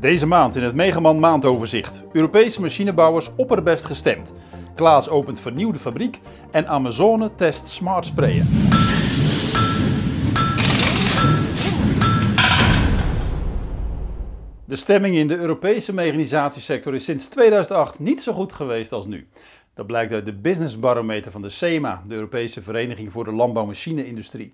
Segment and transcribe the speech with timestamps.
[0.00, 2.02] Deze maand in het Megaman maandoverzicht.
[2.12, 4.32] Europese machinebouwers opperbest gestemd.
[4.74, 8.48] Klaas opent vernieuwde fabriek en Amazone test smart sprayen.
[14.64, 19.28] De stemming in de Europese mechanisatiesector is sinds 2008 niet zo goed geweest als nu.
[19.74, 24.52] Dat blijkt uit de Business Barometer van de SEMA, de Europese Vereniging voor de Landbouwmachine-industrie.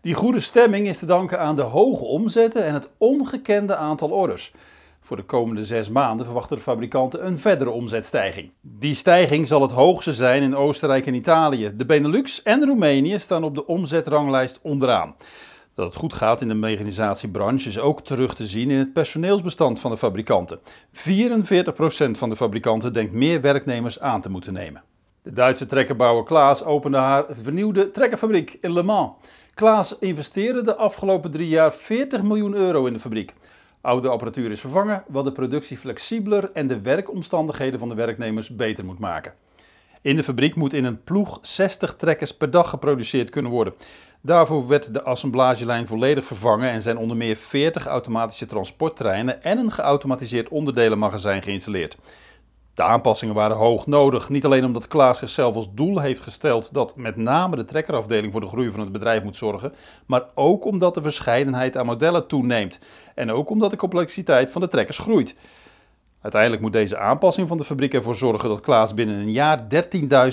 [0.00, 4.52] Die goede stemming is te danken aan de hoge omzetten en het ongekende aantal orders.
[5.10, 8.50] Voor de komende zes maanden verwachten de fabrikanten een verdere omzetstijging.
[8.60, 11.72] Die stijging zal het hoogste zijn in Oostenrijk en Italië.
[11.76, 15.14] De Benelux en Roemenië staan op de omzetranglijst onderaan.
[15.74, 19.80] Dat het goed gaat in de mechanisatiebranche is ook terug te zien in het personeelsbestand
[19.80, 20.58] van de fabrikanten.
[20.58, 20.62] 44%
[22.10, 24.82] van de fabrikanten denkt meer werknemers aan te moeten nemen.
[25.22, 29.12] De Duitse trekkerbouwer Klaas opende haar vernieuwde trekkerfabriek in Le Mans.
[29.54, 33.34] Klaas investeerde de afgelopen drie jaar 40 miljoen euro in de fabriek.
[33.80, 38.84] Oude apparatuur is vervangen, wat de productie flexibeler en de werkomstandigheden van de werknemers beter
[38.84, 39.34] moet maken.
[40.02, 43.74] In de fabriek moet in een ploeg 60 trekkers per dag geproduceerd kunnen worden.
[44.20, 49.72] Daarvoor werd de assemblagelijn volledig vervangen en zijn onder meer 40 automatische transporttreinen en een
[49.72, 51.96] geautomatiseerd onderdelenmagazijn geïnstalleerd.
[52.74, 56.96] De aanpassingen waren hoog nodig, niet alleen omdat Klaas zichzelf als doel heeft gesteld dat
[56.96, 59.74] met name de trekkerafdeling voor de groei van het bedrijf moet zorgen,
[60.06, 62.78] maar ook omdat de verscheidenheid aan modellen toeneemt
[63.14, 65.36] en ook omdat de complexiteit van de trekkers groeit.
[66.20, 69.66] Uiteindelijk moet deze aanpassing van de fabriek ervoor zorgen dat Klaas binnen een jaar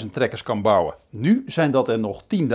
[0.00, 0.94] 13.000 trekkers kan bouwen.
[1.10, 2.48] Nu zijn dat er nog 10.000.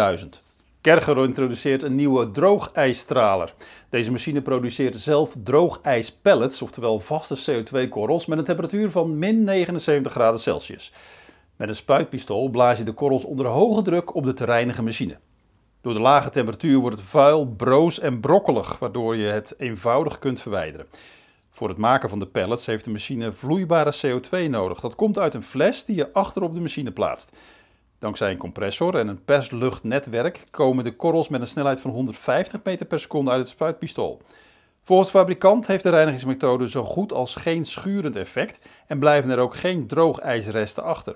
[0.81, 3.53] Kerger introduceert een nieuwe droogijsstraler.
[3.89, 10.39] Deze machine produceert zelf droogijspellets, oftewel vaste CO2-korrels, met een temperatuur van min 79 graden
[10.39, 10.93] Celsius.
[11.55, 15.19] Met een spuitpistool blaas je de korrels onder hoge druk op de te reinigen machine.
[15.81, 20.41] Door de lage temperatuur wordt het vuil, broos en brokkelig, waardoor je het eenvoudig kunt
[20.41, 20.87] verwijderen.
[21.51, 24.79] Voor het maken van de pellets heeft de machine vloeibare CO2 nodig.
[24.79, 27.31] Dat komt uit een fles die je achter op de machine plaatst.
[28.01, 32.85] Dankzij een compressor en een persluchtnetwerk komen de korrels met een snelheid van 150 meter
[32.85, 34.21] per seconde uit het spuitpistool.
[34.83, 39.37] Volgens de fabrikant heeft de reinigingsmethode zo goed als geen schurend effect en blijven er
[39.37, 41.15] ook geen droogijsresten achter.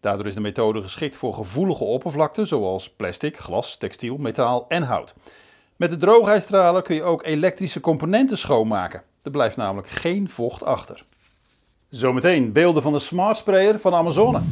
[0.00, 5.14] Daardoor is de methode geschikt voor gevoelige oppervlakten zoals plastic, glas, textiel, metaal en hout.
[5.76, 9.02] Met de droogijsstraler kun je ook elektrische componenten schoonmaken.
[9.22, 11.04] Er blijft namelijk geen vocht achter.
[11.88, 14.42] Zometeen beelden van de smart sprayer van Amazone.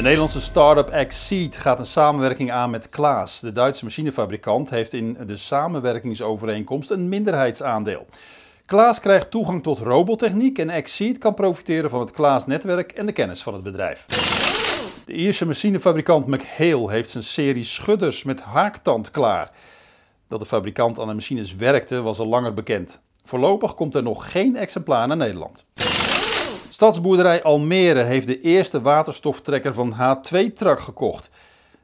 [0.00, 3.40] De Nederlandse start-up Xseed gaat een samenwerking aan met Klaas.
[3.40, 8.06] De Duitse machinefabrikant heeft in de samenwerkingsovereenkomst een minderheidsaandeel.
[8.66, 13.42] Klaas krijgt toegang tot robottechniek en Xseed kan profiteren van het Klaas-netwerk en de kennis
[13.42, 14.06] van het bedrijf.
[15.04, 19.50] De Ierse machinefabrikant McHale heeft zijn serie schudders met haaktand klaar.
[20.28, 23.00] Dat de fabrikant aan de machines werkte was al langer bekend.
[23.24, 25.64] Voorlopig komt er nog geen exemplaar naar Nederland.
[26.80, 31.30] Stadsboerderij Almere heeft de eerste waterstoftrekker van H2-Trak gekocht.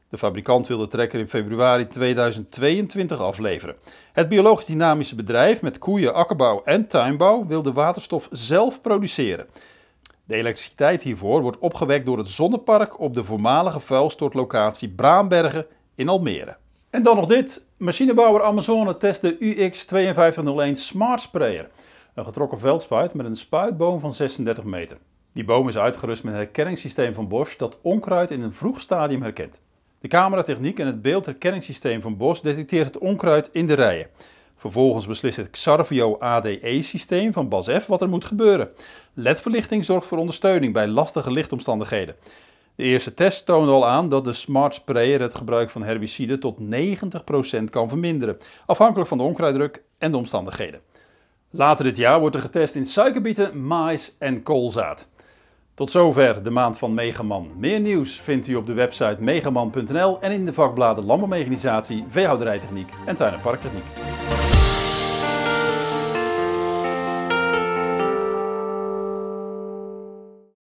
[0.09, 3.75] De fabrikant wil de trekker in februari 2022 afleveren.
[4.13, 9.47] Het biologisch dynamische bedrijf met koeien, akkerbouw en tuinbouw wil de waterstof zelf produceren.
[10.23, 15.65] De elektriciteit hiervoor wordt opgewekt door het zonnepark op de voormalige vuilstortlocatie Braambergen
[15.95, 16.57] in Almere.
[16.89, 17.63] En dan nog dit.
[17.77, 21.69] Machinebouwer Amazone test de UX5201 Smart Sprayer.
[22.17, 24.97] Een getrokken veldspuit met een spuitboom van 36 meter.
[25.33, 29.21] Die boom is uitgerust met een herkenningssysteem van Bosch dat onkruid in een vroeg stadium
[29.21, 29.61] herkent.
[29.99, 34.07] De cameratechniek en het beeldherkenningssysteem van Bosch detecteert het onkruid in de rijen.
[34.55, 38.69] Vervolgens beslist het Xarvio ADE-systeem van BASF wat er moet gebeuren.
[39.13, 42.15] LED-verlichting zorgt voor ondersteuning bij lastige lichtomstandigheden.
[42.75, 46.59] De eerste test toonde al aan dat de Smart Sprayer het gebruik van herbiciden tot
[47.59, 50.81] 90% kan verminderen, afhankelijk van de onkruiddruk en de omstandigheden.
[51.49, 55.07] Later dit jaar wordt er getest in suikerbieten, mais en koolzaad.
[55.73, 57.51] Tot zover de maand van Megaman.
[57.57, 63.15] Meer nieuws vindt u op de website megaman.nl en in de vakbladen Landbouwmechanisatie, Veehouderijtechniek en
[63.15, 63.85] Tuin- en Parktechniek.